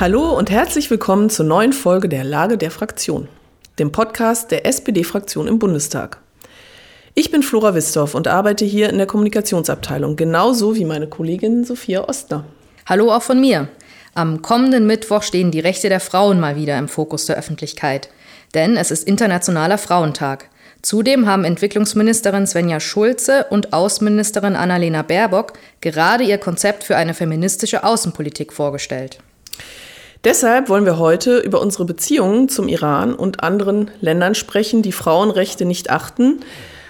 [0.00, 3.26] Hallo und herzlich willkommen zur neuen Folge der Lage der Fraktion,
[3.80, 6.18] dem Podcast der SPD-Fraktion im Bundestag.
[7.14, 12.08] Ich bin Flora Wistorf und arbeite hier in der Kommunikationsabteilung, genauso wie meine Kollegin Sophia
[12.08, 12.44] Ostner.
[12.86, 13.66] Hallo auch von mir.
[14.14, 18.08] Am kommenden Mittwoch stehen die Rechte der Frauen mal wieder im Fokus der Öffentlichkeit.
[18.54, 20.48] Denn es ist Internationaler Frauentag.
[20.80, 27.82] Zudem haben Entwicklungsministerin Svenja Schulze und Außenministerin Annalena Baerbock gerade ihr Konzept für eine feministische
[27.82, 29.18] Außenpolitik vorgestellt.
[30.24, 35.64] Deshalb wollen wir heute über unsere Beziehungen zum Iran und anderen Ländern sprechen, die Frauenrechte
[35.64, 36.40] nicht achten,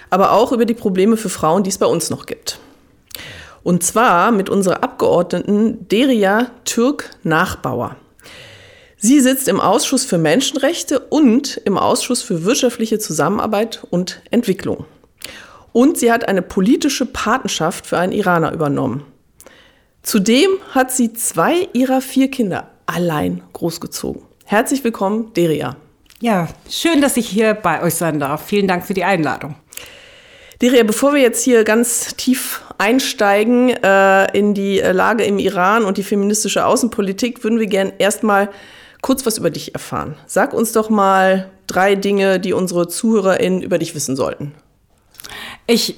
[0.09, 2.59] aber auch über die Probleme für Frauen, die es bei uns noch gibt.
[3.61, 7.95] Und zwar mit unserer Abgeordneten Deria Türk-Nachbauer.
[8.97, 14.85] Sie sitzt im Ausschuss für Menschenrechte und im Ausschuss für wirtschaftliche Zusammenarbeit und Entwicklung.
[15.71, 19.05] Und sie hat eine politische Patenschaft für einen Iraner übernommen.
[20.01, 24.21] Zudem hat sie zwei ihrer vier Kinder allein großgezogen.
[24.45, 25.75] Herzlich willkommen, Deria.
[26.21, 28.45] Ja, schön, dass ich hier bei euch sein darf.
[28.45, 29.55] Vielen Dank für die Einladung.
[30.61, 35.97] Deria, bevor wir jetzt hier ganz tief einsteigen äh, in die Lage im Iran und
[35.97, 38.49] die feministische Außenpolitik, würden wir gerne erstmal
[39.01, 40.15] kurz was über dich erfahren.
[40.25, 44.53] Sag uns doch mal drei Dinge, die unsere ZuhörerInnen über dich wissen sollten.
[45.67, 45.95] Ich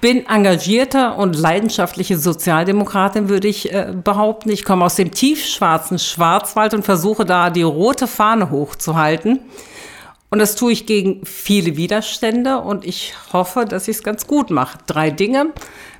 [0.00, 4.50] bin engagierter und leidenschaftliche Sozialdemokratin, würde ich äh, behaupten.
[4.50, 9.40] Ich komme aus dem tiefschwarzen Schwarzwald und versuche da die rote Fahne hochzuhalten.
[10.30, 14.50] Und das tue ich gegen viele Widerstände und ich hoffe, dass ich es ganz gut
[14.50, 14.78] mache.
[14.86, 15.52] Drei Dinge.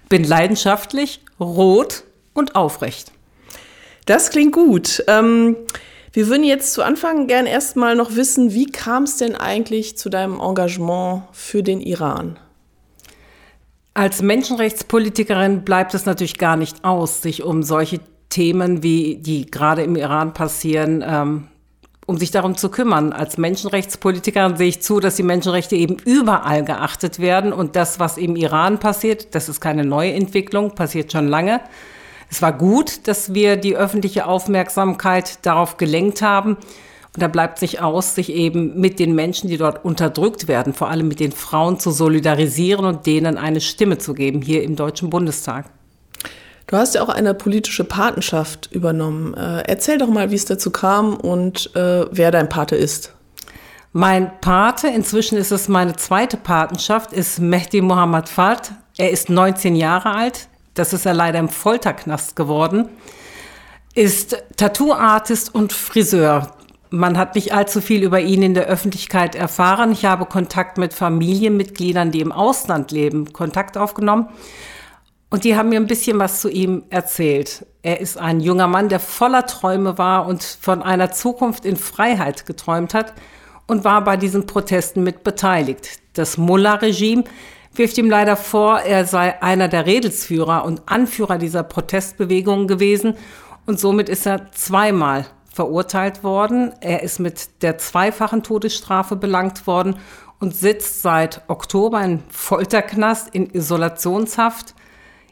[0.09, 3.11] Bin leidenschaftlich, rot und aufrecht.
[4.07, 5.03] Das klingt gut.
[5.09, 5.57] Ähm
[6.13, 10.09] wir würden jetzt zu Anfang gern erstmal noch wissen, wie kam es denn eigentlich zu
[10.09, 12.39] deinem Engagement für den Iran?
[13.97, 19.85] Als Menschenrechtspolitikerin bleibt es natürlich gar nicht aus, sich um solche Themen, wie die gerade
[19.85, 21.47] im Iran passieren, ähm,
[22.05, 23.13] um sich darum zu kümmern.
[23.13, 28.19] Als Menschenrechtspolitikerin sehe ich zu, dass die Menschenrechte eben überall geachtet werden und das, was
[28.19, 31.61] im Iran passiert, das ist keine neue Entwicklung, passiert schon lange.
[32.29, 36.57] Es war gut, dass wir die öffentliche Aufmerksamkeit darauf gelenkt haben.
[37.15, 40.91] Und da bleibt sich aus, sich eben mit den Menschen, die dort unterdrückt werden, vor
[40.91, 45.11] allem mit den Frauen zu solidarisieren und denen eine Stimme zu geben hier im Deutschen
[45.11, 45.67] Bundestag.
[46.67, 49.35] Du hast ja auch eine politische Patenschaft übernommen.
[49.35, 53.13] Äh, erzähl doch mal, wie es dazu kam und äh, wer dein Pate ist.
[53.93, 58.73] Mein Pate, inzwischen ist es meine zweite Patenschaft, ist Mehdi Mohammad Fard.
[58.97, 62.89] Er ist 19 Jahre alt, das ist er leider im Folterknast geworden,
[63.95, 66.51] ist Tattoo-Artist und Friseur.
[66.91, 69.93] Man hat nicht allzu viel über ihn in der Öffentlichkeit erfahren.
[69.93, 74.29] Ich habe Kontakt mit Familienmitgliedern, die im Ausland leben, Kontakt aufgenommen.
[75.31, 77.67] Und die haben mir ein bisschen was zu ihm erzählt.
[77.83, 82.47] Er ist ein junger Mann, der voller Träume war und von einer Zukunft in Freiheit
[82.47, 83.15] geträumt hat
[83.67, 85.99] und war bei diesen Protesten mit beteiligt.
[86.13, 87.25] Das Mullah-Regime
[87.75, 93.17] wirft ihm leider vor, er sei einer der Redelsführer und Anführer dieser Protestbewegung gewesen
[93.67, 96.75] und somit ist er zweimal verurteilt worden.
[96.81, 99.97] Er ist mit der zweifachen Todesstrafe belangt worden
[100.41, 104.75] und sitzt seit Oktober in Folterknast in Isolationshaft.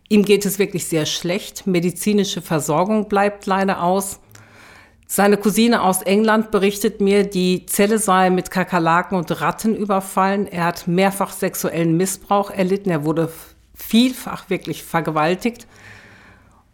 [0.08, 1.66] Ihm geht es wirklich sehr schlecht.
[1.66, 4.20] Medizinische Versorgung bleibt leider aus.
[5.08, 10.46] Seine Cousine aus England berichtet mir, die Zelle sei mit Kakerlaken und Ratten überfallen.
[10.46, 12.90] Er hat mehrfach sexuellen Missbrauch erlitten.
[12.90, 13.30] Er wurde
[13.74, 15.66] vielfach wirklich vergewaltigt.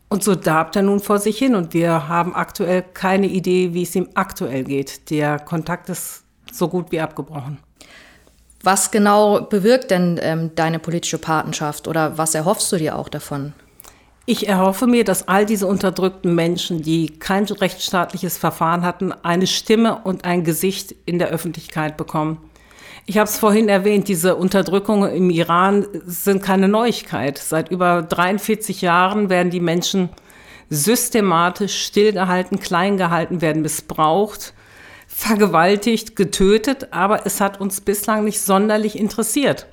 [0.08, 1.54] Und so darbt er nun vor sich hin.
[1.54, 5.10] Und wir haben aktuell keine Idee, wie es ihm aktuell geht.
[5.10, 7.58] Der Kontakt ist so gut wie abgebrochen.
[8.62, 13.52] Was genau bewirkt denn ähm, deine politische Patenschaft oder was erhoffst du dir auch davon?
[14.26, 20.00] Ich erhoffe mir, dass all diese unterdrückten Menschen, die kein rechtsstaatliches Verfahren hatten, eine Stimme
[20.04, 22.38] und ein Gesicht in der Öffentlichkeit bekommen.
[23.10, 27.38] Ich habe es vorhin erwähnt, diese Unterdrückungen im Iran sind keine Neuigkeit.
[27.38, 30.10] Seit über 43 Jahren werden die Menschen
[30.68, 34.52] systematisch stillgehalten, klein gehalten, werden missbraucht,
[35.06, 39.68] vergewaltigt, getötet, aber es hat uns bislang nicht sonderlich interessiert.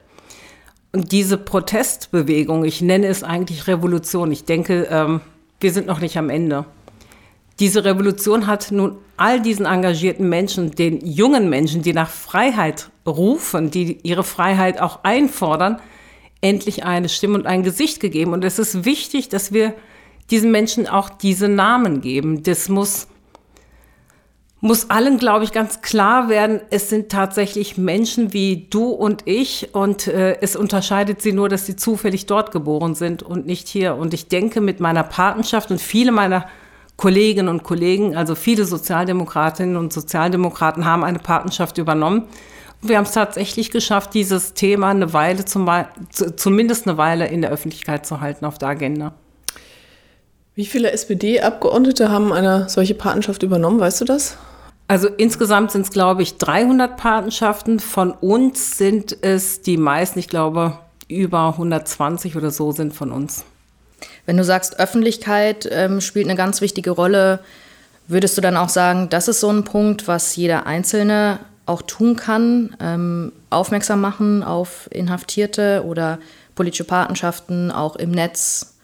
[0.93, 5.19] Und diese Protestbewegung, ich nenne es eigentlich Revolution, ich denke, ähm,
[5.59, 6.63] wir sind noch nicht am Ende.
[7.59, 13.71] Diese Revolution hat nun all diesen engagierten Menschen, den jungen Menschen, die nach Freiheit rufen,
[13.71, 15.79] die ihre Freiheit auch einfordern,
[16.41, 18.33] endlich eine Stimme und ein Gesicht gegeben.
[18.33, 19.73] Und es ist wichtig, dass wir
[20.31, 22.43] diesen Menschen auch diese Namen geben.
[22.43, 23.07] Das muss
[24.61, 29.75] muss allen, glaube ich, ganz klar werden, es sind tatsächlich Menschen wie du und ich
[29.75, 33.95] und äh, es unterscheidet sie nur, dass sie zufällig dort geboren sind und nicht hier.
[33.95, 36.47] Und ich denke, mit meiner Patenschaft und viele meiner
[36.97, 42.23] Kolleginnen und Kollegen, also viele Sozialdemokratinnen und Sozialdemokraten haben eine Patenschaft übernommen.
[42.81, 45.69] Und wir haben es tatsächlich geschafft, dieses Thema eine Weile, zum,
[46.35, 49.13] zumindest eine Weile in der Öffentlichkeit zu halten auf der Agenda.
[50.55, 54.37] Wie viele SPD-Abgeordnete haben eine solche Patenschaft übernommen, weißt du das?
[54.87, 57.79] Also insgesamt sind es, glaube ich, 300 Patenschaften.
[57.79, 60.77] Von uns sind es die meisten, ich glaube,
[61.09, 63.43] über 120 oder so sind von uns.
[64.25, 67.39] Wenn du sagst, Öffentlichkeit ähm, spielt eine ganz wichtige Rolle,
[68.07, 72.15] würdest du dann auch sagen, das ist so ein Punkt, was jeder Einzelne auch tun
[72.15, 76.19] kann, ähm, aufmerksam machen auf Inhaftierte oder
[76.53, 78.75] politische Patenschaften auch im Netz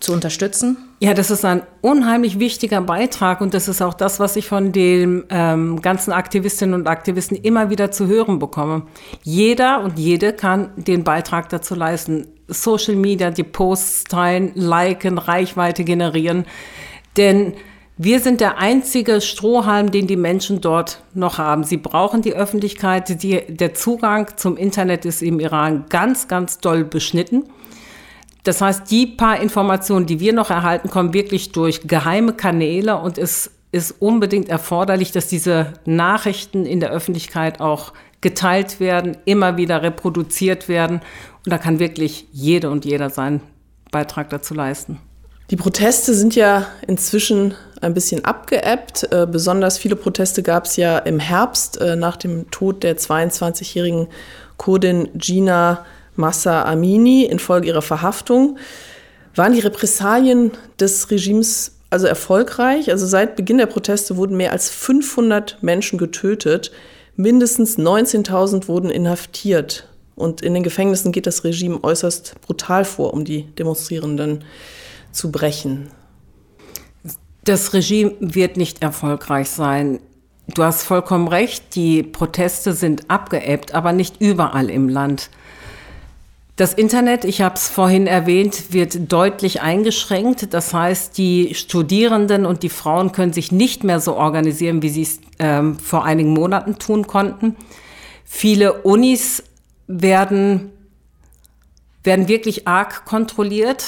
[0.00, 0.76] zu unterstützen?
[1.00, 4.72] Ja, das ist ein unheimlich wichtiger Beitrag und das ist auch das, was ich von
[4.72, 8.82] den ähm, ganzen Aktivistinnen und Aktivisten immer wieder zu hören bekomme.
[9.22, 12.26] Jeder und jede kann den Beitrag dazu leisten.
[12.48, 16.46] Social Media, die Posts teilen, liken, Reichweite generieren.
[17.16, 17.54] Denn
[17.96, 21.64] wir sind der einzige Strohhalm, den die Menschen dort noch haben.
[21.64, 23.22] Sie brauchen die Öffentlichkeit.
[23.22, 27.44] Die, der Zugang zum Internet ist im Iran ganz, ganz doll beschnitten.
[28.44, 33.18] Das heißt, die paar Informationen, die wir noch erhalten, kommen wirklich durch geheime Kanäle und
[33.18, 39.82] es ist unbedingt erforderlich, dass diese Nachrichten in der Öffentlichkeit auch geteilt werden, immer wieder
[39.82, 41.00] reproduziert werden.
[41.44, 43.40] Und da kann wirklich jede und jeder seinen
[43.90, 44.98] Beitrag dazu leisten.
[45.50, 49.08] Die Proteste sind ja inzwischen ein bisschen abgeebbt.
[49.10, 54.08] Äh, besonders viele Proteste gab es ja im Herbst äh, nach dem Tod der 22-jährigen
[54.56, 55.86] Kurdin Gina
[56.16, 58.58] Massa Amini infolge ihrer Verhaftung.
[59.36, 60.50] Waren die Repressalien
[60.80, 62.90] des Regimes also erfolgreich?
[62.90, 66.70] Also seit Beginn der Proteste wurden mehr als 500 Menschen getötet.
[67.16, 69.88] Mindestens 19.000 wurden inhaftiert.
[70.14, 74.44] Und in den Gefängnissen geht das Regime äußerst brutal vor, um die Demonstrierenden
[75.12, 75.90] zu brechen.
[77.44, 80.00] Das Regime wird nicht erfolgreich sein.
[80.54, 85.30] Du hast vollkommen recht, die Proteste sind abgeebbt, aber nicht überall im Land.
[86.58, 90.52] Das Internet, ich habe es vorhin erwähnt, wird deutlich eingeschränkt.
[90.52, 95.02] Das heißt, die Studierenden und die Frauen können sich nicht mehr so organisieren, wie sie
[95.02, 97.54] es ähm, vor einigen Monaten tun konnten.
[98.24, 99.44] Viele Unis
[99.86, 100.72] werden,
[102.02, 103.84] werden wirklich arg kontrolliert.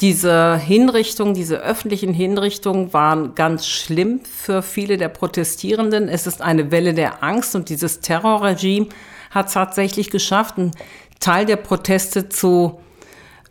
[0.00, 6.08] Diese Hinrichtungen, diese öffentlichen Hinrichtungen waren ganz schlimm für viele der Protestierenden.
[6.08, 8.86] Es ist eine Welle der Angst und dieses Terrorregime
[9.34, 10.70] hat es tatsächlich geschafft, einen
[11.24, 12.78] Teil der Proteste zu,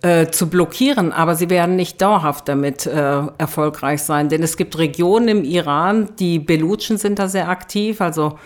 [0.03, 4.29] äh, zu blockieren, aber sie werden nicht dauerhaft damit äh, erfolgreich sein.
[4.29, 7.99] Denn es gibt Regionen im Iran, die Belutschen sind da sehr aktiv.
[7.99, 8.37] Also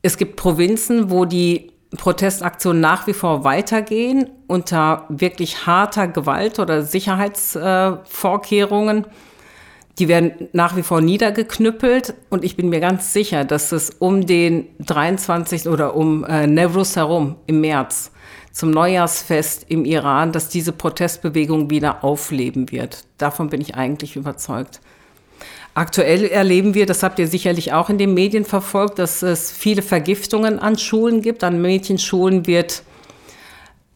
[0.00, 6.82] es gibt Provinzen, wo die Protestaktionen nach wie vor weitergehen unter wirklich harter Gewalt oder
[6.82, 9.04] Sicherheitsvorkehrungen.
[9.04, 9.08] Äh,
[9.98, 14.26] die werden nach wie vor niedergeknüppelt und ich bin mir ganz sicher, dass es um
[14.26, 15.68] den 23.
[15.68, 18.12] oder um äh, Nevruz herum im März
[18.56, 23.04] zum Neujahrsfest im Iran, dass diese Protestbewegung wieder aufleben wird.
[23.18, 24.80] Davon bin ich eigentlich überzeugt.
[25.74, 29.82] Aktuell erleben wir, das habt ihr sicherlich auch in den Medien verfolgt, dass es viele
[29.82, 31.44] Vergiftungen an Schulen gibt.
[31.44, 32.82] An Mädchenschulen wird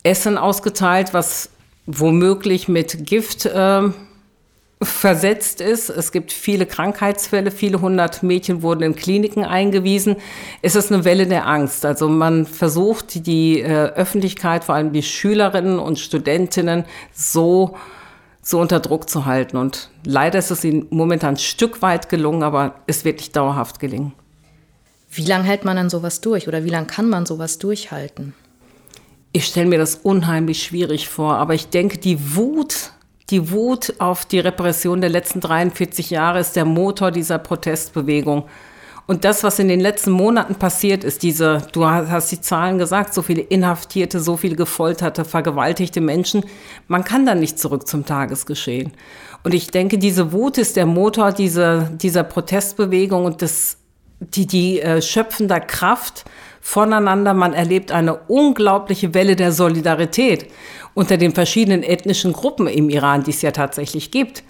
[0.02, 1.48] Essen ausgeteilt, was
[1.86, 3.88] womöglich mit Gift äh,
[4.82, 5.90] versetzt ist.
[5.90, 10.16] Es gibt viele Krankheitsfälle, viele hundert Mädchen wurden in Kliniken eingewiesen.
[10.62, 11.84] Es ist eine Welle der Angst.
[11.84, 17.76] Also man versucht, die äh, Öffentlichkeit, vor allem die Schülerinnen und Studentinnen, so,
[18.40, 19.58] so unter Druck zu halten.
[19.58, 23.80] Und leider ist es ihnen momentan ein Stück weit gelungen, aber es wird nicht dauerhaft
[23.80, 24.14] gelingen.
[25.10, 28.32] Wie lange hält man dann sowas durch oder wie lange kann man sowas durchhalten?
[29.32, 32.92] Ich stelle mir das unheimlich schwierig vor, aber ich denke, die Wut
[33.30, 38.44] die Wut auf die Repression der letzten 43 Jahre ist der Motor dieser Protestbewegung.
[39.06, 43.12] Und das, was in den letzten Monaten passiert ist, diese, du hast die Zahlen gesagt,
[43.12, 46.44] so viele Inhaftierte, so viele gefolterte, vergewaltigte Menschen,
[46.87, 48.92] man kann dann nicht zurück zum Tagesgeschehen.
[49.42, 53.78] Und ich denke, diese Wut ist der Motor dieser, dieser Protestbewegung und das,
[54.20, 56.25] die, die äh, schöpfender Kraft
[56.61, 57.35] voneinander.
[57.35, 60.47] Man erlebt eine unglaubliche Welle der Solidarität
[60.95, 64.45] unter den verschiedenen ethnischen Gruppen im Iran, die es ja tatsächlich gibt.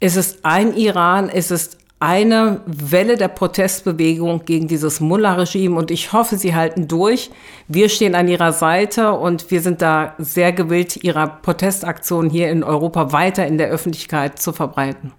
[0.00, 6.12] Es ist ein Iran, es ist eine Welle der Protestbewegung gegen dieses Mullah-Regime und ich
[6.12, 7.30] hoffe, sie halten durch.
[7.68, 12.62] Wir stehen an ihrer Seite und wir sind da sehr gewillt, ihre Protestaktionen hier in
[12.62, 15.12] Europa weiter in der Öffentlichkeit zu verbreiten.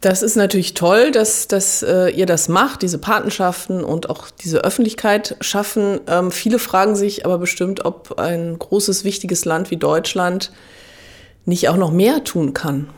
[0.00, 4.64] Das ist natürlich toll, dass, dass äh, ihr das macht, diese Patenschaften und auch diese
[4.64, 6.00] Öffentlichkeit schaffen.
[6.06, 10.52] Ähm, viele fragen sich aber bestimmt, ob ein großes, wichtiges Land wie Deutschland
[11.44, 12.90] nicht auch noch mehr tun kann.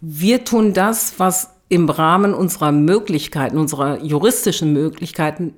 [0.00, 5.54] Wir tun das, was im Rahmen unserer Möglichkeiten, unserer juristischen Möglichkeiten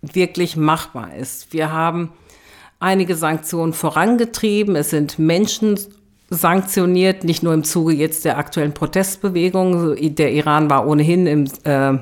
[0.00, 1.52] wirklich machbar ist.
[1.52, 2.12] Wir haben
[2.78, 4.76] einige Sanktionen vorangetrieben.
[4.76, 5.78] Es sind Menschen
[6.30, 9.96] sanktioniert, nicht nur im Zuge jetzt der aktuellen Protestbewegung.
[10.14, 11.98] Der Iran war ohnehin im äh,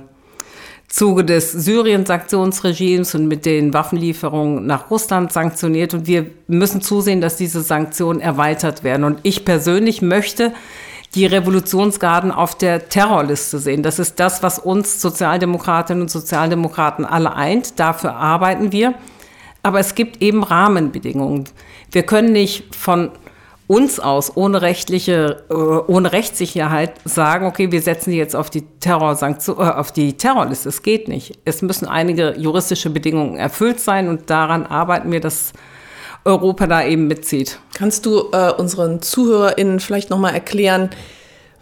[0.88, 5.92] Zuge des Syrien-Sanktionsregimes und mit den Waffenlieferungen nach Russland sanktioniert.
[5.92, 9.04] Und wir müssen zusehen, dass diese Sanktionen erweitert werden.
[9.04, 10.52] Und ich persönlich möchte
[11.14, 13.82] die Revolutionsgarden auf der Terrorliste sehen.
[13.82, 17.78] Das ist das, was uns Sozialdemokratinnen und Sozialdemokraten alle eint.
[17.78, 18.94] Dafür arbeiten wir.
[19.62, 21.44] Aber es gibt eben Rahmenbedingungen.
[21.90, 23.10] Wir können nicht von
[23.66, 28.62] uns aus ohne rechtliche, äh, ohne Rechtssicherheit sagen, okay, wir setzen die jetzt auf die
[28.80, 30.68] Terrorsanktion, äh, auf die Terrorliste.
[30.68, 31.38] Es geht nicht.
[31.44, 35.52] Es müssen einige juristische Bedingungen erfüllt sein und daran arbeiten wir, dass
[36.24, 37.58] Europa da eben mitzieht.
[37.74, 40.90] Kannst du äh, unseren ZuhörerInnen vielleicht nochmal erklären,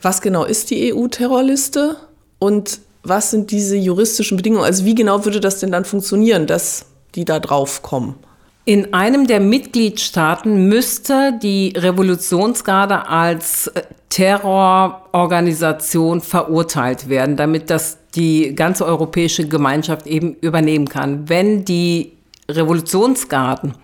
[0.00, 1.96] was genau ist die EU-Terrorliste
[2.38, 4.64] und was sind diese juristischen Bedingungen?
[4.64, 8.16] Also wie genau würde das denn dann funktionieren, dass die da drauf kommen?
[8.64, 18.54] In einem der Mitgliedstaaten müsste die Revolutionsgarde als äh, Terrororganisation verurteilt werden, damit das die
[18.54, 21.28] ganze europäische Gemeinschaft eben übernehmen kann.
[21.28, 22.12] Wenn die
[22.48, 23.74] Revolutionsgarden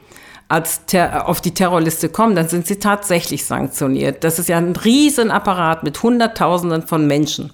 [0.49, 0.82] als
[1.25, 4.23] auf die Terrorliste kommen, dann sind sie tatsächlich sanktioniert.
[4.23, 7.52] Das ist ja ein Riesenapparat mit Hunderttausenden von Menschen.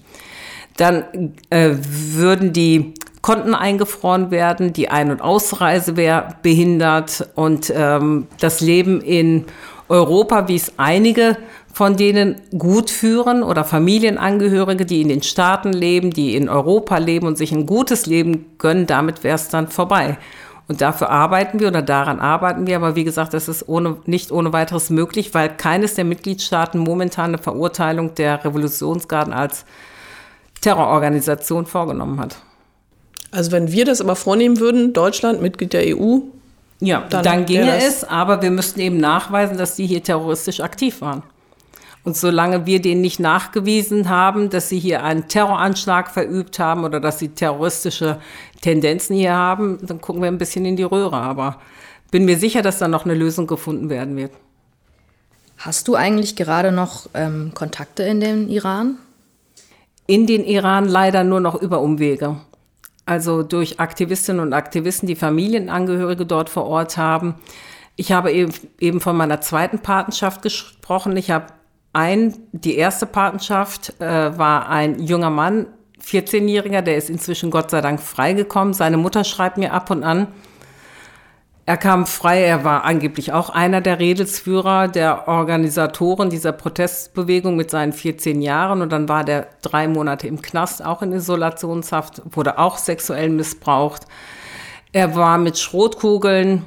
[0.76, 8.26] Dann äh, würden die Konten eingefroren werden, die Ein- und Ausreise wäre behindert und ähm,
[8.38, 9.46] das Leben in
[9.88, 11.38] Europa, wie es einige
[11.72, 17.26] von denen gut führen oder Familienangehörige, die in den Staaten leben, die in Europa leben
[17.26, 20.18] und sich ein gutes Leben gönnen, damit wäre es dann vorbei.
[20.68, 22.76] Und dafür arbeiten wir oder daran arbeiten wir.
[22.76, 27.30] Aber wie gesagt, das ist ohne, nicht ohne weiteres möglich, weil keines der Mitgliedstaaten momentan
[27.30, 29.64] eine Verurteilung der Revolutionsgarden als
[30.60, 32.36] Terrororganisation vorgenommen hat.
[33.34, 36.18] Also wenn wir das aber vornehmen würden, Deutschland, Mitglied der EU,
[36.78, 41.00] ja, dann, dann ginge es, aber wir müssten eben nachweisen, dass die hier terroristisch aktiv
[41.00, 41.24] waren.
[42.04, 47.00] Und solange wir denen nicht nachgewiesen haben, dass sie hier einen Terroranschlag verübt haben oder
[47.00, 48.20] dass sie terroristische
[48.60, 51.16] Tendenzen hier haben, dann gucken wir ein bisschen in die Röhre.
[51.16, 51.58] Aber
[52.12, 54.30] bin mir sicher, dass da noch eine Lösung gefunden werden wird.
[55.56, 58.98] Hast du eigentlich gerade noch ähm, Kontakte in den Iran?
[60.06, 62.36] In den Iran leider nur noch über Umwege
[63.06, 67.34] also durch Aktivistinnen und Aktivisten, die Familienangehörige dort vor Ort haben.
[67.96, 71.16] Ich habe eben, eben von meiner zweiten Patenschaft gesprochen.
[71.16, 71.46] Ich habe
[71.92, 75.66] ein, die erste Patenschaft äh, war ein junger Mann,
[76.04, 78.75] 14-Jähriger, der ist inzwischen Gott sei Dank freigekommen.
[78.75, 80.26] Seine Mutter schreibt mir ab und an,
[81.66, 87.71] er kam frei, er war angeblich auch einer der Redelsführer, der Organisatoren dieser Protestbewegung mit
[87.71, 88.83] seinen 14 Jahren.
[88.83, 94.02] Und dann war der drei Monate im Knast, auch in Isolationshaft, wurde auch sexuell missbraucht.
[94.92, 96.64] Er war mit Schrotkugeln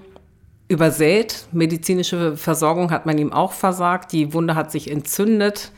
[0.67, 1.45] übersät.
[1.51, 4.11] Medizinische Versorgung hat man ihm auch versagt.
[4.13, 5.71] Die Wunde hat sich entzündet.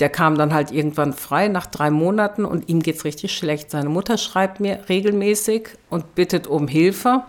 [0.00, 3.70] Der kam dann halt irgendwann frei nach drei Monaten und ihm geht's richtig schlecht.
[3.70, 7.24] Seine Mutter schreibt mir regelmäßig und bittet um Hilfe.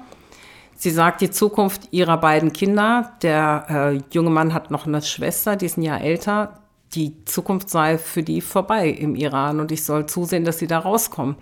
[0.81, 3.11] Sie sagt die Zukunft ihrer beiden Kinder.
[3.21, 6.61] Der äh, junge Mann hat noch eine Schwester, die ist ein Jahr älter.
[6.93, 10.79] Die Zukunft sei für die vorbei im Iran und ich soll zusehen, dass sie da
[10.79, 11.35] rauskommen.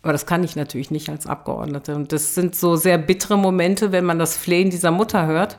[0.00, 1.94] Aber das kann ich natürlich nicht als Abgeordnete.
[1.94, 5.58] Und das sind so sehr bittere Momente, wenn man das Flehen dieser Mutter hört.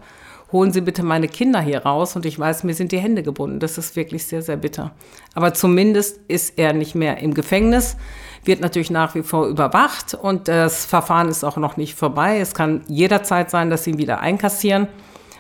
[0.52, 3.60] Holen Sie bitte meine Kinder hier raus und ich weiß, mir sind die Hände gebunden.
[3.60, 4.92] Das ist wirklich sehr, sehr bitter.
[5.36, 7.98] Aber zumindest ist er nicht mehr im Gefängnis
[8.46, 12.40] wird natürlich nach wie vor überwacht und das Verfahren ist auch noch nicht vorbei.
[12.40, 14.88] Es kann jederzeit sein, dass sie ihn wieder einkassieren.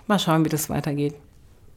[0.08, 1.16] Mal schauen, wie das weitergeht.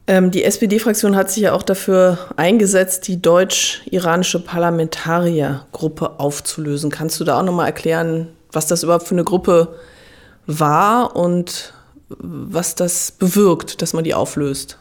[0.05, 6.91] Ähm, die SPD-Fraktion hat sich ja auch dafür eingesetzt, die deutsch-iranische Parlamentariergruppe aufzulösen.
[6.91, 9.75] Kannst du da auch nochmal erklären, was das überhaupt für eine Gruppe
[10.45, 11.73] war und
[12.19, 14.77] was das bewirkt, dass man die auflöst?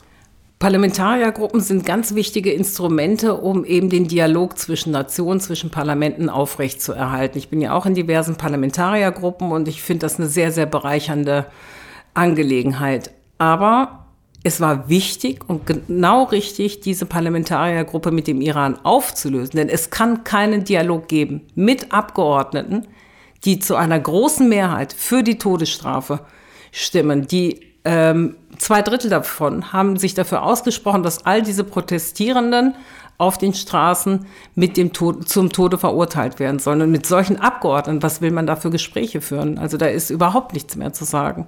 [0.62, 7.36] Parlamentariergruppen sind ganz wichtige Instrumente, um eben den Dialog zwischen Nationen, zwischen Parlamenten aufrechtzuerhalten.
[7.36, 11.46] Ich bin ja auch in diversen Parlamentariergruppen und ich finde das eine sehr, sehr bereichernde
[12.14, 13.10] Angelegenheit.
[13.38, 14.06] Aber
[14.44, 19.56] es war wichtig und genau richtig, diese Parlamentariergruppe mit dem Iran aufzulösen.
[19.56, 22.86] Denn es kann keinen Dialog geben mit Abgeordneten,
[23.44, 26.20] die zu einer großen Mehrheit für die Todesstrafe
[26.73, 32.75] stimmen, die ähm, zwei Drittel davon haben sich dafür ausgesprochen, dass all diese Protestierenden
[33.19, 34.26] auf den Straßen
[34.57, 36.83] mit dem Tod, zum Tode verurteilt werden sollen.
[36.83, 39.59] Und mit solchen Abgeordneten, was will man da für Gespräche führen?
[39.59, 41.47] Also da ist überhaupt nichts mehr zu sagen.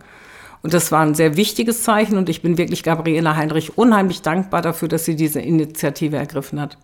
[0.62, 4.62] Und das war ein sehr wichtiges Zeichen und ich bin wirklich Gabriela Heinrich unheimlich dankbar
[4.62, 6.78] dafür, dass sie diese Initiative ergriffen hat.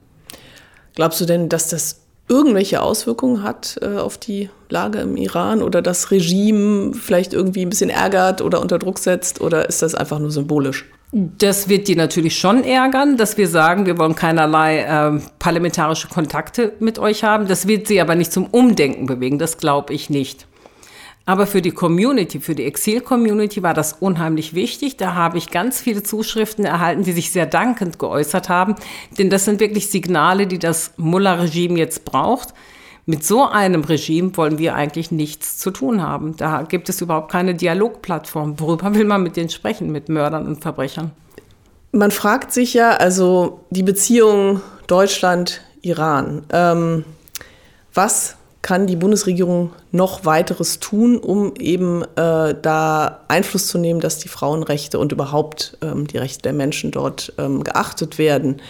[0.94, 5.82] Glaubst du denn, dass das irgendwelche Auswirkungen hat äh, auf die Lage im Iran oder
[5.82, 10.20] das Regime vielleicht irgendwie ein bisschen ärgert oder unter Druck setzt oder ist das einfach
[10.20, 10.86] nur symbolisch?
[11.12, 16.72] Das wird die natürlich schon ärgern, dass wir sagen, wir wollen keinerlei äh, parlamentarische Kontakte
[16.78, 17.48] mit euch haben.
[17.48, 20.46] Das wird sie aber nicht zum Umdenken bewegen, das glaube ich nicht.
[21.26, 24.96] Aber für die Community, für die Exil-Community war das unheimlich wichtig.
[24.96, 28.74] Da habe ich ganz viele Zuschriften erhalten, die sich sehr dankend geäußert haben.
[29.18, 32.54] Denn das sind wirklich Signale, die das Mullah-Regime jetzt braucht.
[33.06, 36.36] Mit so einem Regime wollen wir eigentlich nichts zu tun haben.
[36.36, 38.58] Da gibt es überhaupt keine Dialogplattform.
[38.60, 41.12] Worüber will man mit denen sprechen, mit Mördern und Verbrechern?
[41.92, 46.44] Man fragt sich ja, also die Beziehung Deutschland-Iran.
[46.52, 47.04] Ähm,
[47.94, 54.18] was kann die Bundesregierung noch weiteres tun, um eben äh, da Einfluss zu nehmen, dass
[54.18, 58.60] die Frauenrechte und überhaupt ähm, die Rechte der Menschen dort ähm, geachtet werden?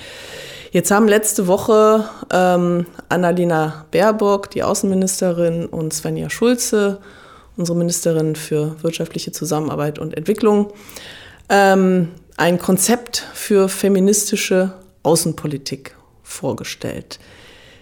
[0.71, 7.01] Jetzt haben letzte Woche ähm, Annalena Baerbock, die Außenministerin, und Svenja Schulze,
[7.57, 10.73] unsere Ministerin für wirtschaftliche Zusammenarbeit und Entwicklung,
[11.49, 17.19] ähm, ein Konzept für feministische Außenpolitik vorgestellt.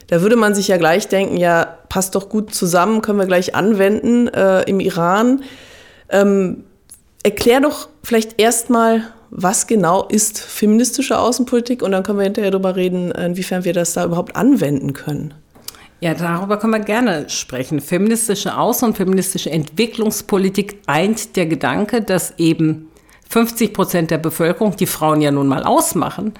[0.08, 3.54] Da würde man sich ja gleich denken, ja, passt doch gut zusammen, können wir gleich
[3.54, 5.42] anwenden äh, im Iran.
[6.08, 6.64] Ähm,
[7.22, 12.74] erklär doch vielleicht erstmal, was genau ist feministische Außenpolitik und dann können wir hinterher darüber
[12.74, 15.34] reden, inwiefern wir das da überhaupt anwenden können.
[16.00, 17.80] Ja, darüber können wir gerne sprechen.
[17.80, 22.88] Feministische Außen- und feministische Entwicklungspolitik eint der Gedanke, dass eben
[23.28, 26.34] 50 Prozent der Bevölkerung, die Frauen ja nun mal ausmachen,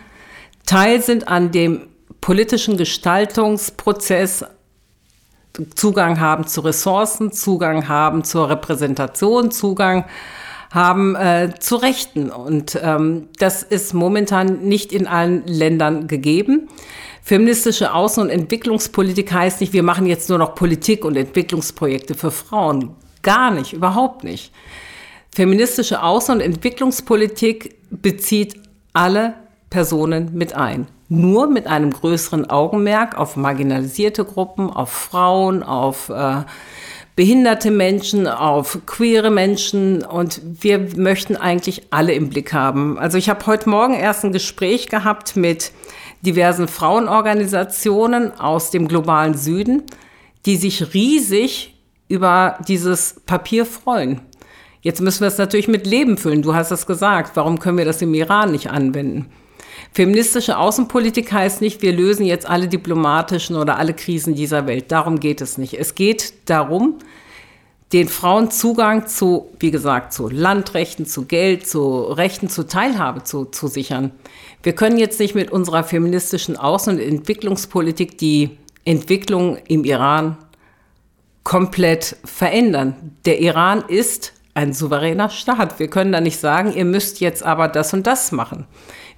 [0.64, 1.88] Teil sind an dem
[2.20, 4.44] politischen Gestaltungsprozess
[5.74, 10.04] Zugang haben zu Ressourcen, Zugang haben zur Repräsentation, Zugang
[10.70, 12.30] haben äh, zu Rechten.
[12.30, 16.68] Und ähm, das ist momentan nicht in allen Ländern gegeben.
[17.22, 22.30] Feministische Außen- und Entwicklungspolitik heißt nicht, wir machen jetzt nur noch Politik und Entwicklungsprojekte für
[22.30, 22.94] Frauen.
[23.22, 24.52] Gar nicht, überhaupt nicht.
[25.34, 28.54] Feministische Außen- und Entwicklungspolitik bezieht
[28.92, 29.34] alle
[29.70, 36.42] Personen mit ein nur mit einem größeren Augenmerk auf marginalisierte Gruppen, auf Frauen, auf äh,
[37.16, 42.98] behinderte Menschen, auf queere Menschen und wir möchten eigentlich alle im Blick haben.
[42.98, 45.72] Also ich habe heute Morgen erst ein Gespräch gehabt mit
[46.20, 49.82] diversen Frauenorganisationen aus dem globalen Süden,
[50.46, 51.74] die sich riesig
[52.08, 54.20] über dieses Papier freuen.
[54.80, 56.42] Jetzt müssen wir es natürlich mit Leben füllen.
[56.42, 57.32] Du hast es gesagt.
[57.34, 59.26] Warum können wir das im Iran nicht anwenden?
[59.92, 64.92] Feministische Außenpolitik heißt nicht, wir lösen jetzt alle diplomatischen oder alle Krisen dieser Welt.
[64.92, 65.74] Darum geht es nicht.
[65.74, 66.98] Es geht darum,
[67.92, 73.46] den Frauen Zugang zu, wie gesagt, zu Landrechten, zu Geld, zu Rechten, zu Teilhabe zu,
[73.46, 74.12] zu sichern.
[74.62, 80.36] Wir können jetzt nicht mit unserer feministischen Außen- und Entwicklungspolitik die Entwicklung im Iran
[81.44, 83.16] komplett verändern.
[83.24, 85.78] Der Iran ist ein souveräner Staat.
[85.78, 88.66] Wir können da nicht sagen, ihr müsst jetzt aber das und das machen.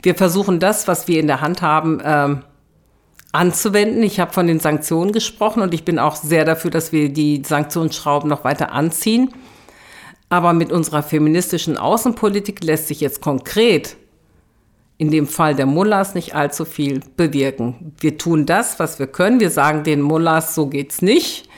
[0.02, 2.42] Wir versuchen das, was wir in der Hand haben, ähm,
[3.32, 4.02] anzuwenden.
[4.02, 7.42] Ich habe von den Sanktionen gesprochen und ich bin auch sehr dafür, dass wir die
[7.42, 9.32] Sanktionsschrauben noch weiter anziehen.
[10.28, 13.96] Aber mit unserer feministischen Außenpolitik lässt sich jetzt konkret
[14.98, 17.94] in dem Fall der Mullahs nicht allzu viel bewirken.
[17.98, 19.40] Wir tun das, was wir können.
[19.40, 21.48] Wir sagen den Mullahs, so geht's nicht.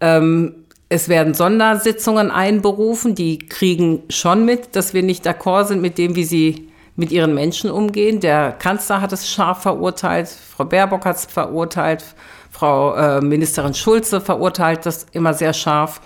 [0.00, 0.59] Ähm,
[0.92, 6.16] es werden Sondersitzungen einberufen, die kriegen schon mit, dass wir nicht d'accord sind mit dem,
[6.16, 8.18] wie sie mit ihren Menschen umgehen.
[8.18, 12.04] Der Kanzler hat es scharf verurteilt, Frau Baerbock hat es verurteilt,
[12.50, 16.00] Frau äh, Ministerin Schulze verurteilt das immer sehr scharf.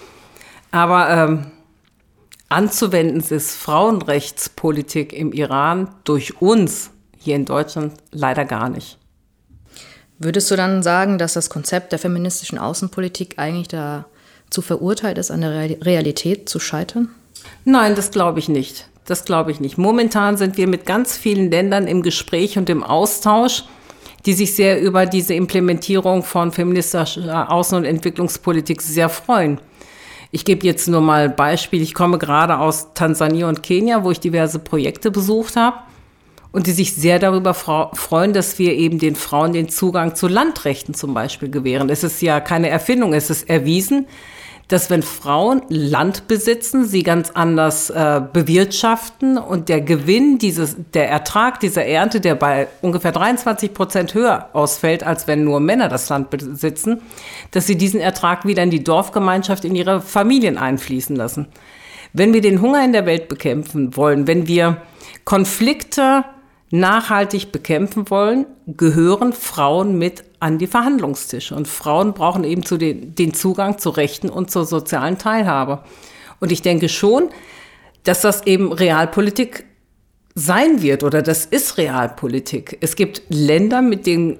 [0.70, 1.46] Aber ähm,
[2.50, 8.98] anzuwenden ist Frauenrechtspolitik im Iran durch uns hier in Deutschland leider gar nicht.
[10.18, 13.68] Würdest du dann sagen, dass das Konzept der feministischen Außenpolitik eigentlich
[14.54, 17.08] dazu verurteilt ist, an der Realität zu scheitern?
[17.64, 18.88] Nein, das glaube ich nicht.
[19.04, 19.78] Das glaube ich nicht.
[19.78, 23.64] Momentan sind wir mit ganz vielen Ländern im Gespräch und im Austausch,
[24.24, 29.60] die sich sehr über diese Implementierung von feministischer Außen- und Entwicklungspolitik sehr freuen.
[30.30, 31.82] Ich gebe jetzt nur mal Beispiel.
[31.82, 35.78] Ich komme gerade aus Tansania und Kenia, wo ich diverse Projekte besucht habe
[36.52, 40.94] und die sich sehr darüber freuen, dass wir eben den Frauen den Zugang zu Landrechten
[40.94, 41.90] zum Beispiel gewähren.
[41.90, 44.06] Es ist ja keine Erfindung, es ist erwiesen,
[44.68, 51.10] dass wenn Frauen Land besitzen, sie ganz anders äh, bewirtschaften und der Gewinn dieses, der
[51.10, 56.08] Ertrag dieser Ernte, der bei ungefähr 23 Prozent höher ausfällt, als wenn nur Männer das
[56.08, 57.02] Land besitzen,
[57.50, 61.46] dass sie diesen Ertrag wieder in die Dorfgemeinschaft, in ihre Familien einfließen lassen.
[62.12, 64.78] Wenn wir den Hunger in der Welt bekämpfen wollen, wenn wir
[65.24, 66.24] Konflikte
[66.70, 71.54] nachhaltig bekämpfen wollen, gehören Frauen mit an die Verhandlungstische.
[71.54, 75.82] Und Frauen brauchen eben zu den, den Zugang zu Rechten und zur sozialen Teilhabe.
[76.38, 77.30] Und ich denke schon,
[78.02, 79.64] dass das eben Realpolitik
[80.34, 82.76] sein wird oder das ist Realpolitik.
[82.82, 84.38] Es gibt Länder, mit denen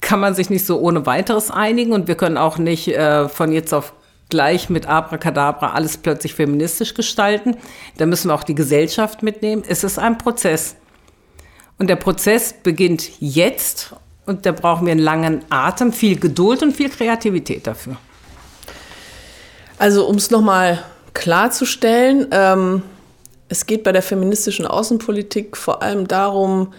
[0.00, 3.52] kann man sich nicht so ohne weiteres einigen und wir können auch nicht äh, von
[3.52, 3.92] jetzt auf
[4.30, 7.58] gleich mit Abracadabra alles plötzlich feministisch gestalten.
[7.98, 9.62] Da müssen wir auch die Gesellschaft mitnehmen.
[9.68, 10.76] Es ist ein Prozess.
[11.78, 13.94] Und der Prozess beginnt jetzt
[14.26, 17.96] und da brauchen wir einen langen Atem, viel Geduld und viel Kreativität dafür.
[19.78, 20.82] Also um es nochmal
[21.12, 22.82] klarzustellen, ähm,
[23.48, 26.72] es geht bei der feministischen Außenpolitik vor allem darum,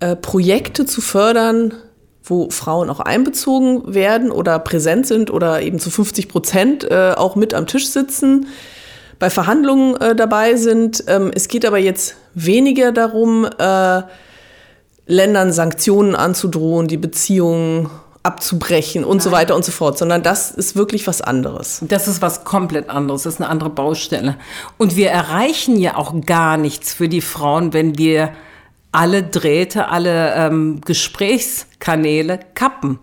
[0.00, 1.74] äh, Projekte zu fördern,
[2.24, 7.36] wo Frauen auch einbezogen werden oder präsent sind oder eben zu 50 Prozent äh, auch
[7.36, 8.48] mit am Tisch sitzen,
[9.18, 11.04] bei Verhandlungen äh, dabei sind.
[11.06, 14.02] Ähm, es geht aber jetzt weniger darum, äh,
[15.08, 17.90] Ländern Sanktionen anzudrohen, die Beziehungen
[18.22, 19.24] abzubrechen und Nein.
[19.24, 21.82] so weiter und so fort, sondern das ist wirklich was anderes.
[21.88, 24.36] Das ist was komplett anderes, das ist eine andere Baustelle.
[24.76, 28.32] Und wir erreichen ja auch gar nichts für die Frauen, wenn wir
[28.92, 32.98] alle Drähte, alle ähm, Gesprächskanäle kappen.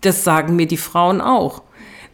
[0.00, 1.62] Das sagen mir die Frauen auch.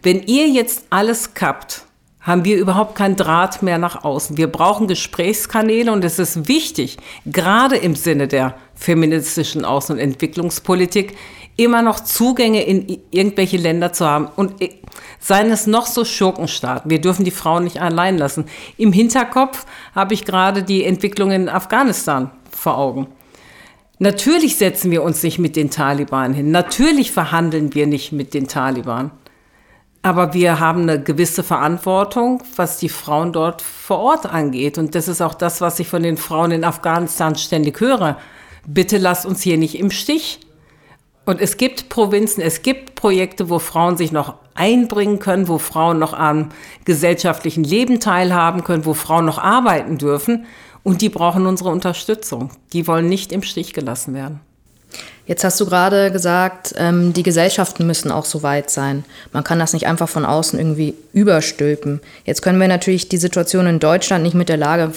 [0.03, 1.86] Wenn ihr jetzt alles kappt,
[2.27, 4.37] haben wir überhaupt keinen Draht mehr nach außen.
[4.37, 11.17] Wir brauchen Gesprächskanäle und es ist wichtig, gerade im Sinne der feministischen Außen- und Entwicklungspolitik,
[11.57, 14.29] immer noch Zugänge in irgendwelche Länder zu haben.
[14.37, 14.71] Und äh,
[15.21, 18.47] seien es noch so Schurkenstaaten, wir dürfen die Frauen nicht allein lassen.
[18.77, 23.07] Im Hinterkopf habe ich gerade die Entwicklung in Afghanistan vor Augen.
[23.99, 26.51] Natürlich setzen wir uns nicht mit den Taliban hin.
[26.51, 29.11] Natürlich verhandeln wir nicht mit den Taliban.
[30.07, 34.79] Aber wir haben eine gewisse Verantwortung, was die Frauen dort vor Ort angeht.
[34.79, 38.17] Und das ist auch das, was ich von den Frauen in Afghanistan ständig höre.
[38.69, 40.39] Bitte lasst uns hier nicht im Stich.
[41.25, 45.99] Und es gibt Provinzen, es gibt Projekte, wo Frauen sich noch einbringen können, wo Frauen
[45.99, 46.51] noch am
[46.85, 50.47] gesellschaftlichen Leben teilhaben können, wo Frauen noch arbeiten dürfen.
[50.85, 52.51] Und die brauchen unsere Unterstützung.
[52.73, 54.39] Die wollen nicht im Stich gelassen werden.
[55.27, 59.05] Jetzt hast du gerade gesagt, ähm, die Gesellschaften müssen auch so weit sein.
[59.33, 62.01] Man kann das nicht einfach von außen irgendwie überstülpen.
[62.25, 64.93] Jetzt können wir natürlich die Situation in Deutschland nicht mit der Lage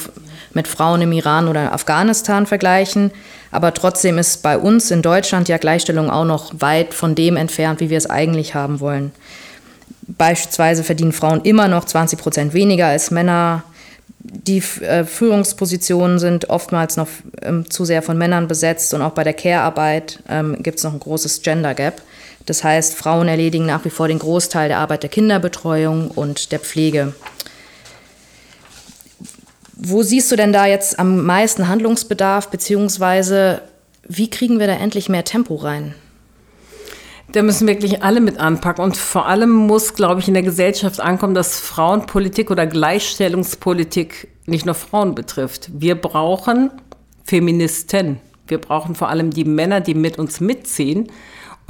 [0.52, 3.10] mit Frauen im Iran oder Afghanistan vergleichen.
[3.50, 7.80] Aber trotzdem ist bei uns in Deutschland ja Gleichstellung auch noch weit von dem entfernt,
[7.80, 9.10] wie wir es eigentlich haben wollen.
[10.06, 13.64] Beispielsweise verdienen Frauen immer noch 20 Prozent weniger als Männer.
[14.22, 17.08] Die äh, Führungspositionen sind oftmals noch
[17.40, 20.92] ähm, zu sehr von Männern besetzt und auch bei der Care-Arbeit ähm, gibt es noch
[20.92, 22.02] ein großes Gender Gap.
[22.44, 26.60] Das heißt, Frauen erledigen nach wie vor den Großteil der Arbeit der Kinderbetreuung und der
[26.60, 27.14] Pflege.
[29.74, 33.62] Wo siehst du denn da jetzt am meisten Handlungsbedarf, beziehungsweise
[34.06, 35.94] wie kriegen wir da endlich mehr Tempo rein?
[37.32, 38.84] Da müssen wirklich alle mit anpacken.
[38.84, 44.66] Und vor allem muss, glaube ich, in der Gesellschaft ankommen, dass Frauenpolitik oder Gleichstellungspolitik nicht
[44.66, 45.70] nur Frauen betrifft.
[45.72, 46.70] Wir brauchen
[47.24, 48.20] Feministen.
[48.48, 51.08] Wir brauchen vor allem die Männer, die mit uns mitziehen.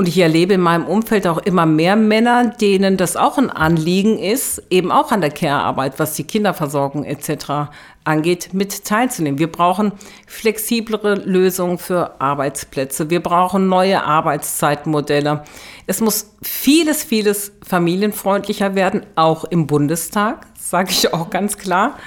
[0.00, 4.18] Und ich erlebe in meinem Umfeld auch immer mehr Männer, denen das auch ein Anliegen
[4.18, 7.70] ist, eben auch an der Care-Arbeit, was die Kinderversorgung etc.
[8.02, 9.38] angeht, mit teilzunehmen.
[9.38, 9.92] Wir brauchen
[10.26, 13.10] flexiblere Lösungen für Arbeitsplätze.
[13.10, 15.44] Wir brauchen neue Arbeitszeitmodelle.
[15.86, 21.98] Es muss vieles, vieles familienfreundlicher werden, auch im Bundestag, sage ich auch ganz klar.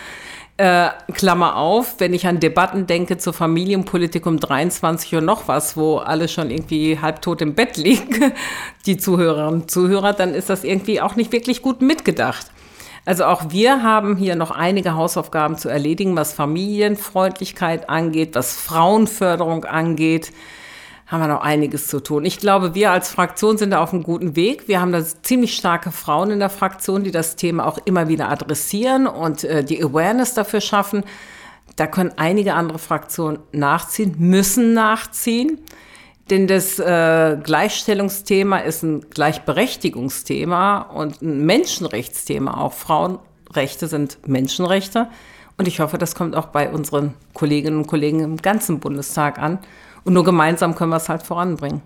[0.58, 5.76] Äh, Klammer auf, wenn ich an Debatten denke zur Familienpolitik um 23 Uhr noch was,
[5.76, 8.34] wo alle schon irgendwie halbtot im Bett liegen,
[8.86, 12.52] die Zuhörerinnen und Zuhörer, dann ist das irgendwie auch nicht wirklich gut mitgedacht.
[13.04, 19.66] Also auch wir haben hier noch einige Hausaufgaben zu erledigen, was Familienfreundlichkeit angeht, was Frauenförderung
[19.66, 20.32] angeht
[21.13, 22.26] haben wir noch einiges zu tun.
[22.26, 24.67] Ich glaube, wir als Fraktion sind da auf einem guten Weg.
[24.67, 28.32] Wir haben da ziemlich starke Frauen in der Fraktion, die das Thema auch immer wieder
[28.32, 31.04] adressieren und äh, die Awareness dafür schaffen.
[31.76, 35.60] Da können einige andere Fraktionen nachziehen, müssen nachziehen.
[36.32, 42.58] Denn das äh, Gleichstellungsthema ist ein Gleichberechtigungsthema und ein Menschenrechtsthema.
[42.60, 45.10] Auch Frauenrechte sind Menschenrechte.
[45.60, 49.60] Und ich hoffe, das kommt auch bei unseren Kolleginnen und Kollegen im ganzen Bundestag an.
[50.04, 51.82] Und nur gemeinsam können wir es halt voranbringen.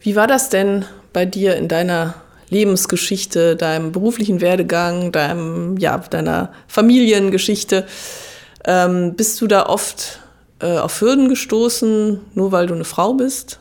[0.00, 2.14] Wie war das denn bei dir in deiner
[2.48, 7.86] Lebensgeschichte, deinem beruflichen Werdegang, deinem, ja, deiner Familiengeschichte?
[8.64, 10.20] Ähm, bist du da oft
[10.60, 13.60] äh, auf Hürden gestoßen, nur weil du eine Frau bist?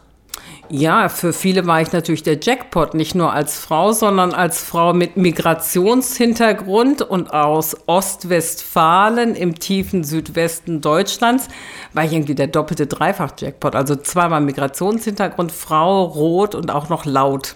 [0.72, 4.94] Ja, für viele war ich natürlich der Jackpot, nicht nur als Frau, sondern als Frau
[4.94, 11.48] mit Migrationshintergrund und aus Ostwestfalen im tiefen Südwesten Deutschlands
[11.94, 13.76] war ich irgendwie der doppelte Dreifach-Jackpot.
[13.76, 17.56] Also zweimal Migrationshintergrund, Frau, rot und auch noch laut.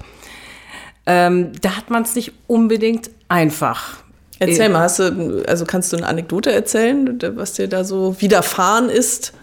[1.06, 3.98] Ähm, da hat man es nicht unbedingt einfach.
[4.40, 8.90] Erzähl mal, hast du, also kannst du eine Anekdote erzählen, was dir da so widerfahren
[8.90, 9.34] ist?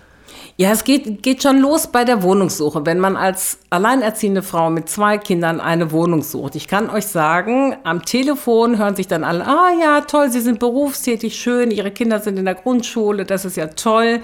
[0.61, 4.91] Ja, es geht, geht schon los bei der Wohnungssuche, wenn man als alleinerziehende Frau mit
[4.91, 6.55] zwei Kindern eine Wohnung sucht.
[6.55, 10.59] Ich kann euch sagen, am Telefon hören sich dann alle, ah ja, toll, Sie sind
[10.59, 14.21] berufstätig, schön, Ihre Kinder sind in der Grundschule, das ist ja toll.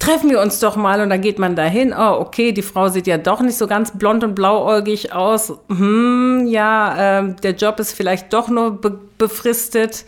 [0.00, 1.94] Treffen wir uns doch mal und dann geht man dahin.
[1.96, 5.52] Oh, okay, die Frau sieht ja doch nicht so ganz blond und blauäugig aus.
[5.68, 10.06] Hm, ja, äh, der Job ist vielleicht doch nur be befristet.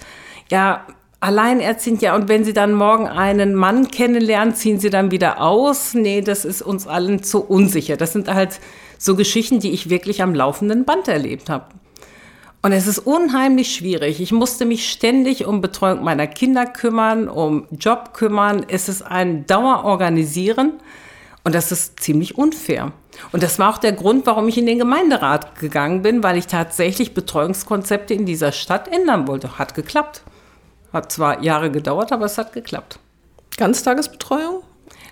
[0.51, 0.85] Ja,
[1.27, 5.93] alleinerziehend, ja, und wenn Sie dann morgen einen Mann kennenlernen, ziehen Sie dann wieder aus?
[5.93, 7.97] Nee, das ist uns allen zu unsicher.
[7.97, 8.61] Das sind halt
[8.97, 11.67] so Geschichten, die ich wirklich am laufenden Band erlebt habe.
[12.63, 14.21] Und es ist unheimlich schwierig.
[14.21, 18.65] Ich musste mich ständig um Betreuung meiner Kinder kümmern, um Job kümmern.
[18.69, 20.75] Es ist ein Dauerorganisieren
[21.43, 22.93] und das ist ziemlich unfair.
[23.33, 26.47] Und das war auch der Grund, warum ich in den Gemeinderat gegangen bin, weil ich
[26.47, 29.59] tatsächlich Betreuungskonzepte in dieser Stadt ändern wollte.
[29.59, 30.23] Hat geklappt.
[30.97, 32.99] Hat zwar Jahre gedauert, aber es hat geklappt.
[33.59, 34.63] Ganztagesbetreuung?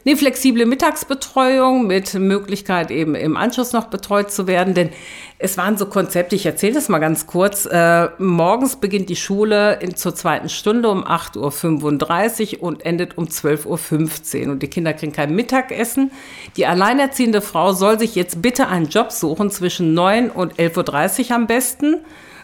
[0.04, 4.72] Nee, flexible Mittagsbetreuung mit Möglichkeit eben im Anschluss noch betreut zu werden.
[4.72, 4.88] Denn
[5.38, 7.66] es waren so Konzepte, ich erzähle das mal ganz kurz.
[7.66, 13.26] Äh, morgens beginnt die Schule in, zur zweiten Stunde um 8.35 Uhr und endet um
[13.26, 14.52] 12.15 Uhr.
[14.52, 16.12] Und die Kinder kriegen kein Mittagessen.
[16.56, 21.36] Die alleinerziehende Frau soll sich jetzt bitte einen Job suchen zwischen 9 und 11.30 Uhr
[21.36, 21.96] am besten.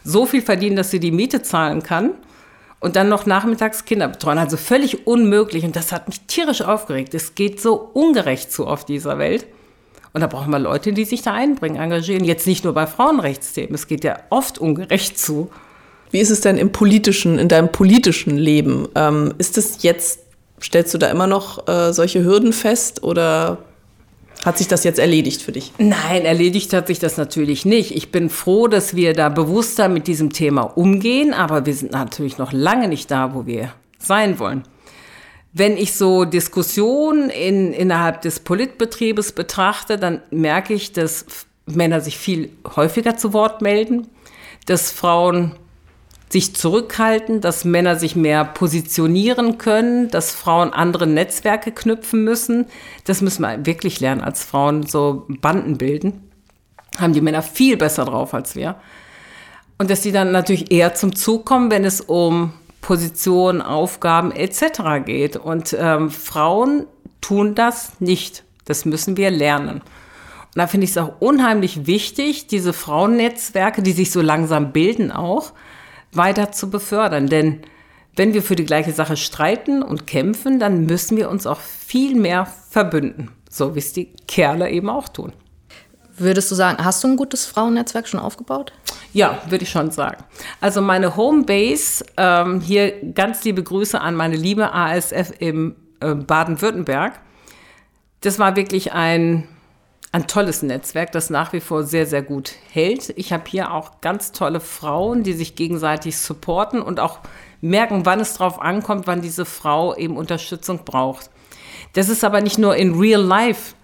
[0.05, 2.13] So viel verdienen, dass sie die Miete zahlen kann
[2.81, 4.39] und dann noch nachmittags Kinder betreuen.
[4.39, 5.65] Also völlig unmöglich.
[5.65, 7.15] Und das hat mich tierisch aufgeregt.
[7.15, 9.47] Es geht so ungerecht zu auf dieser Welt.
[10.13, 12.25] Und da brauchen wir Leute, die sich da einbringen, engagieren.
[12.25, 13.75] Jetzt nicht nur bei Frauenrechtsthemen.
[13.75, 15.51] Es geht ja oft ungerecht zu.
[16.11, 18.89] Wie ist es denn im politischen, in deinem politischen Leben?
[18.97, 20.21] Ähm, ist es jetzt,
[20.61, 23.59] stellst du da immer noch äh, solche Hürden fest oder
[24.45, 25.73] hat sich das jetzt erledigt für dich?
[25.79, 27.95] Nein, erledigt hat sich das natürlich nicht.
[27.95, 32.39] Ich bin froh, dass wir da bewusster mit diesem Thema umgehen, aber wir sind natürlich
[32.39, 34.65] noch lange nicht da, wo wir sein wollen.
[35.53, 41.27] Wenn ich so Diskussionen in, innerhalb des Politbetriebes betrachte, dann merke ich, dass
[41.67, 44.07] Männer sich viel häufiger zu Wort melden,
[44.67, 45.57] dass Frauen
[46.33, 52.67] sich zurückhalten, dass Männer sich mehr positionieren können, dass Frauen andere Netzwerke knüpfen müssen.
[53.05, 56.31] Das müssen wir wirklich lernen als Frauen, so Banden bilden.
[56.99, 58.77] Haben die Männer viel besser drauf als wir.
[59.79, 65.05] Und dass sie dann natürlich eher zum Zug kommen, wenn es um Positionen, Aufgaben etc.
[65.05, 65.37] geht.
[65.37, 66.87] Und ähm, Frauen
[67.21, 68.45] tun das nicht.
[68.67, 69.81] Das müssen wir lernen.
[69.81, 75.11] Und da finde ich es auch unheimlich wichtig, diese Frauennetzwerke, die sich so langsam bilden
[75.11, 75.53] auch,
[76.13, 77.27] weiter zu befördern.
[77.27, 77.61] Denn
[78.17, 82.17] wenn wir für die gleiche Sache streiten und kämpfen, dann müssen wir uns auch viel
[82.17, 85.33] mehr verbünden, so wie es die Kerle eben auch tun.
[86.17, 88.73] Würdest du sagen, hast du ein gutes Frauennetzwerk schon aufgebaut?
[89.15, 90.23] Ja, würde ich schon sagen.
[90.61, 97.21] Also meine Homebase, ähm, hier ganz liebe Grüße an meine liebe ASF im äh, Baden-Württemberg.
[98.21, 99.49] Das war wirklich ein
[100.13, 103.13] ein tolles Netzwerk, das nach wie vor sehr, sehr gut hält.
[103.17, 107.21] Ich habe hier auch ganz tolle Frauen, die sich gegenseitig supporten und auch
[107.61, 111.31] merken, wann es drauf ankommt, wann diese Frau eben Unterstützung braucht.
[111.93, 113.75] Das ist aber nicht nur in Real Life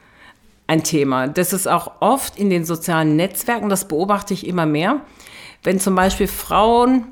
[0.66, 1.28] ein Thema.
[1.28, 5.02] Das ist auch oft in den sozialen Netzwerken, das beobachte ich immer mehr,
[5.62, 7.04] wenn zum Beispiel Frauen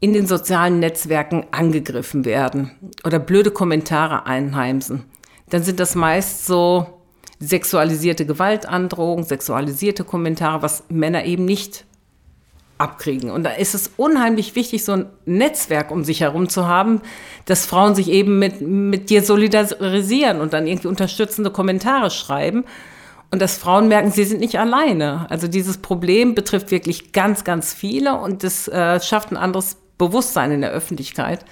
[0.00, 2.72] in den sozialen Netzwerken angegriffen werden
[3.04, 5.04] oder blöde Kommentare einheimsen,
[5.48, 6.97] dann sind das meist so
[7.40, 11.84] sexualisierte Gewaltandrohung, sexualisierte Kommentare, was Männer eben nicht
[12.78, 13.30] abkriegen.
[13.30, 17.02] Und da ist es unheimlich wichtig, so ein Netzwerk um sich herum zu haben,
[17.44, 22.64] dass Frauen sich eben mit, mit dir solidarisieren und dann irgendwie unterstützende Kommentare schreiben.
[23.30, 25.26] Und dass Frauen merken, sie sind nicht alleine.
[25.30, 30.52] Also dieses Problem betrifft wirklich ganz, ganz viele und das äh, schafft ein anderes Bewusstsein
[30.52, 31.44] in der Öffentlichkeit.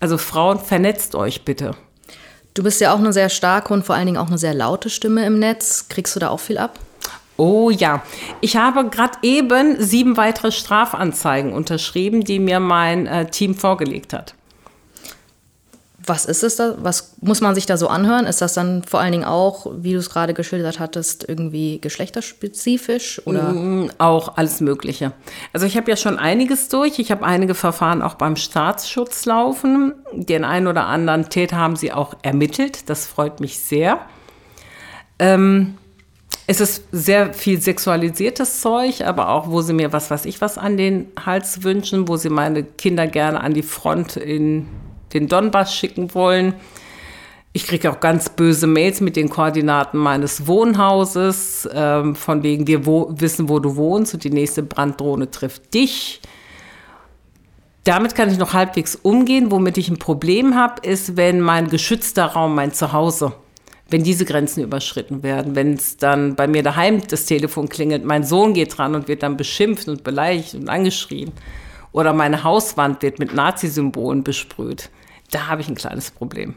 [0.00, 1.76] Also Frauen, vernetzt euch bitte.
[2.54, 4.88] Du bist ja auch eine sehr starke und vor allen Dingen auch eine sehr laute
[4.88, 5.88] Stimme im Netz.
[5.88, 6.78] Kriegst du da auch viel ab?
[7.36, 8.02] Oh ja,
[8.40, 14.34] ich habe gerade eben sieben weitere Strafanzeigen unterschrieben, die mir mein äh, Team vorgelegt hat.
[16.06, 16.76] Was ist es da?
[16.78, 18.26] Was muss man sich da so anhören?
[18.26, 23.22] Ist das dann vor allen Dingen auch, wie du es gerade geschildert hattest, irgendwie geschlechterspezifisch
[23.26, 23.52] oder?
[23.52, 25.12] Mm, auch alles Mögliche.
[25.52, 26.98] Also ich habe ja schon einiges durch.
[26.98, 29.94] Ich habe einige Verfahren auch beim Staatsschutz laufen.
[30.12, 32.88] Den einen oder anderen Täter haben sie auch ermittelt.
[32.90, 34.00] Das freut mich sehr.
[35.18, 35.78] Ähm,
[36.46, 40.58] Es ist sehr viel sexualisiertes Zeug, aber auch, wo sie mir was weiß ich was
[40.58, 44.66] an den Hals wünschen, wo sie meine Kinder gerne an die Front in
[45.14, 46.54] den Donbass schicken wollen.
[47.52, 52.84] Ich kriege auch ganz böse Mails mit den Koordinaten meines Wohnhauses, ähm, von wegen wir
[52.84, 56.20] wo wissen, wo du wohnst und die nächste Branddrohne trifft dich.
[57.84, 59.50] Damit kann ich noch halbwegs umgehen.
[59.50, 63.34] Womit ich ein Problem habe, ist, wenn mein geschützter Raum, mein Zuhause,
[63.88, 68.24] wenn diese Grenzen überschritten werden, wenn es dann bei mir daheim das Telefon klingelt, mein
[68.24, 71.30] Sohn geht dran und wird dann beschimpft und beleidigt und angeschrien
[71.92, 74.90] oder meine Hauswand wird mit Nazi-Symbolen besprüht,
[75.34, 76.54] da habe ich ein kleines Problem.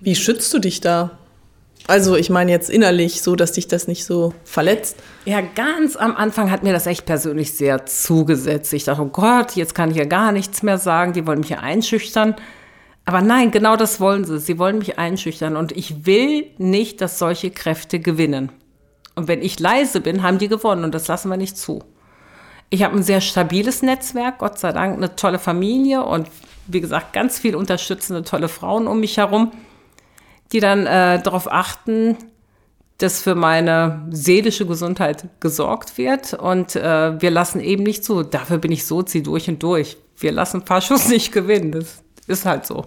[0.00, 1.18] Wie schützt du dich da?
[1.86, 4.96] Also ich meine jetzt innerlich, so dass dich das nicht so verletzt.
[5.24, 8.72] Ja, ganz am Anfang hat mir das echt persönlich sehr zugesetzt.
[8.72, 11.48] Ich dachte, oh Gott, jetzt kann ich ja gar nichts mehr sagen, die wollen mich
[11.48, 12.36] ja einschüchtern.
[13.06, 14.38] Aber nein, genau das wollen sie.
[14.38, 18.52] Sie wollen mich einschüchtern und ich will nicht, dass solche Kräfte gewinnen.
[19.16, 21.82] Und wenn ich leise bin, haben die gewonnen und das lassen wir nicht zu.
[22.70, 26.28] Ich habe ein sehr stabiles Netzwerk, Gott sei Dank, eine tolle Familie und
[26.68, 29.50] wie gesagt, ganz viel unterstützende, tolle Frauen um mich herum,
[30.52, 32.16] die dann äh, darauf achten,
[32.98, 36.34] dass für meine seelische Gesundheit gesorgt wird.
[36.34, 38.22] Und äh, wir lassen eben nicht zu.
[38.22, 39.96] Dafür bin ich so, zieh durch und durch.
[40.16, 41.72] Wir lassen Faschus nicht gewinnen.
[41.72, 42.86] Das ist halt so.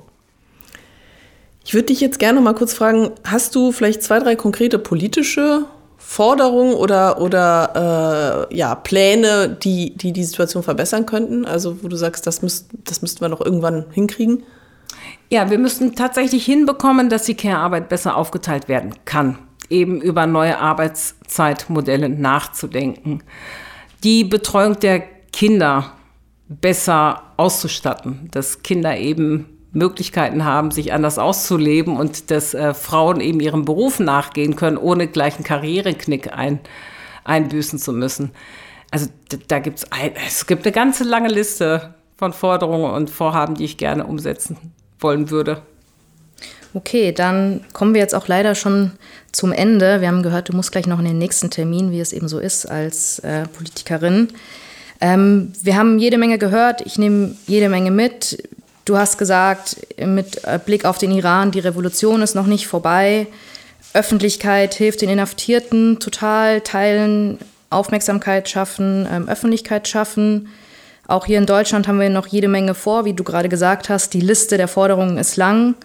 [1.65, 5.65] Ich würde dich jetzt gerne mal kurz fragen, hast du vielleicht zwei, drei konkrete politische
[6.13, 11.43] Forderungen oder, oder äh, ja, Pläne, die, die die Situation verbessern könnten?
[11.43, 14.43] Also wo du sagst, das, müsst, das müssten wir noch irgendwann hinkriegen?
[15.32, 19.39] Ja, wir müssten tatsächlich hinbekommen, dass die Care-Arbeit besser aufgeteilt werden kann.
[19.71, 23.23] Eben über neue Arbeitszeitmodelle nachzudenken.
[24.04, 25.93] Die Betreuung der Kinder
[26.47, 33.39] besser auszustatten, dass Kinder eben Möglichkeiten haben, sich anders auszuleben und dass äh, Frauen eben
[33.39, 36.59] ihrem Beruf nachgehen können, ohne gleich einen Karriereknick ein,
[37.23, 38.31] einbüßen zu müssen.
[38.91, 39.07] Also
[39.47, 39.88] da gibt es
[40.27, 44.57] es gibt eine ganze lange Liste von Forderungen und Vorhaben, die ich gerne umsetzen
[44.99, 45.63] wollen würde.
[46.75, 48.91] Okay, dann kommen wir jetzt auch leider schon
[49.31, 50.01] zum Ende.
[50.01, 52.39] Wir haben gehört, du musst gleich noch in den nächsten Termin, wie es eben so
[52.39, 54.29] ist als äh, Politikerin.
[55.01, 58.47] Ähm, wir haben jede Menge gehört, ich nehme jede Menge mit.
[58.86, 63.28] Du hast gesagt, mit Blick auf den Iran, die Revolution ist noch nicht vorbei.
[63.93, 67.38] Öffentlichkeit hilft den Inhaftierten total, teilen,
[67.69, 70.50] Aufmerksamkeit schaffen, ähm, Öffentlichkeit schaffen.
[71.08, 74.13] Auch hier in Deutschland haben wir noch jede Menge vor, wie du gerade gesagt hast.
[74.13, 75.76] Die Liste der Forderungen ist lang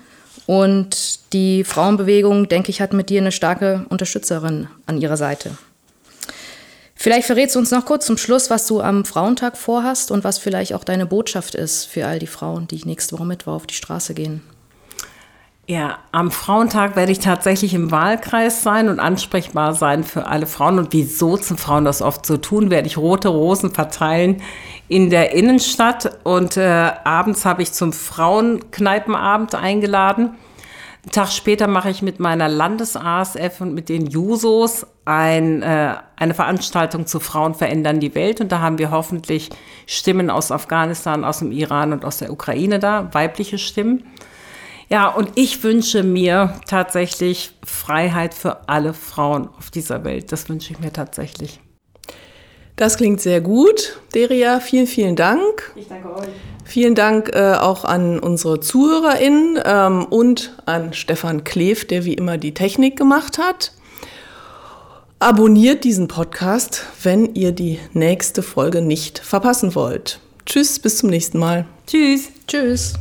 [0.46, 5.50] und die Frauenbewegung, denke ich, hat mit dir eine starke Unterstützerin an ihrer Seite.
[7.00, 10.38] Vielleicht verrätst du uns noch kurz zum Schluss, was du am Frauentag vorhast und was
[10.38, 13.74] vielleicht auch deine Botschaft ist für all die Frauen, die nächste Woche Mittwoch auf die
[13.74, 14.42] Straße gehen.
[15.68, 20.80] Ja, am Frauentag werde ich tatsächlich im Wahlkreis sein und ansprechbar sein für alle Frauen.
[20.80, 24.42] Und wieso zum Frauen das oft so tun, werde ich rote Rosen verteilen
[24.88, 26.18] in der Innenstadt.
[26.24, 30.30] Und äh, abends habe ich zum Frauenkneipenabend eingeladen.
[31.04, 36.34] Einen Tag später mache ich mit meiner Landes-ASF und mit den Jusos ein, äh, eine
[36.34, 38.42] Veranstaltung zu Frauen verändern die Welt.
[38.42, 39.48] Und da haben wir hoffentlich
[39.86, 44.04] Stimmen aus Afghanistan, aus dem Iran und aus der Ukraine da, weibliche Stimmen.
[44.90, 50.30] Ja, und ich wünsche mir tatsächlich Freiheit für alle Frauen auf dieser Welt.
[50.30, 51.58] Das wünsche ich mir tatsächlich.
[52.76, 53.98] Das klingt sehr gut.
[54.14, 55.72] Deria, vielen, vielen Dank.
[55.74, 56.28] Ich danke euch.
[56.64, 62.36] Vielen Dank äh, auch an unsere ZuhörerInnen ähm, und an Stefan Kleef, der wie immer
[62.36, 63.72] die Technik gemacht hat.
[65.20, 70.20] Abonniert diesen Podcast, wenn ihr die nächste Folge nicht verpassen wollt.
[70.46, 71.66] Tschüss, bis zum nächsten Mal.
[71.88, 72.28] Tschüss.
[72.46, 72.94] Tschüss.